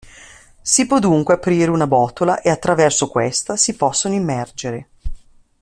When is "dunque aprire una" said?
0.97-1.85